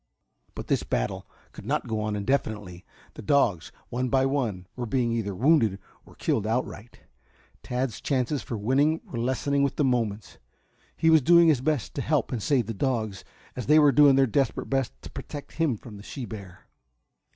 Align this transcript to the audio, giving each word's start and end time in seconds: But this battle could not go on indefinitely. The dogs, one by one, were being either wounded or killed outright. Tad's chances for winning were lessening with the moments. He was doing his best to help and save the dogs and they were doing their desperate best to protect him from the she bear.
But 0.55 0.65
this 0.65 0.81
battle 0.81 1.27
could 1.51 1.63
not 1.67 1.87
go 1.87 2.01
on 2.01 2.15
indefinitely. 2.15 2.83
The 3.13 3.21
dogs, 3.21 3.71
one 3.89 4.09
by 4.09 4.25
one, 4.25 4.65
were 4.75 4.87
being 4.87 5.11
either 5.11 5.35
wounded 5.35 5.77
or 6.07 6.15
killed 6.15 6.47
outright. 6.47 7.01
Tad's 7.61 8.01
chances 8.01 8.41
for 8.41 8.57
winning 8.57 9.01
were 9.05 9.19
lessening 9.19 9.61
with 9.61 9.75
the 9.75 9.83
moments. 9.83 10.39
He 10.97 11.11
was 11.11 11.21
doing 11.21 11.49
his 11.49 11.61
best 11.61 11.93
to 11.93 12.01
help 12.01 12.31
and 12.31 12.41
save 12.41 12.65
the 12.65 12.73
dogs 12.73 13.23
and 13.55 13.63
they 13.65 13.77
were 13.77 13.91
doing 13.91 14.15
their 14.15 14.25
desperate 14.25 14.71
best 14.71 14.91
to 15.03 15.11
protect 15.11 15.51
him 15.61 15.77
from 15.77 15.97
the 15.97 16.03
she 16.03 16.25
bear. 16.25 16.65